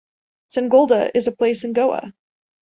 Sangolda 0.49 1.11
is 1.15 1.27
a 1.27 1.31
place 1.31 1.63
in 1.63 1.73
Goa. 1.73 2.11